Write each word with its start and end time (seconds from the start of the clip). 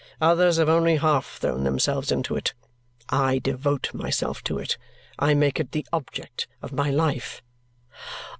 Others 0.19 0.57
have 0.57 0.67
only 0.67 0.95
half 0.95 1.37
thrown 1.37 1.63
themselves 1.63 2.11
into 2.11 2.35
it. 2.35 2.55
I 3.11 3.37
devote 3.37 3.93
myself 3.93 4.43
to 4.45 4.57
it. 4.57 4.79
I 5.19 5.35
make 5.35 5.59
it 5.59 5.73
the 5.73 5.85
object 5.93 6.47
of 6.59 6.73
my 6.73 6.89
life." 6.89 7.43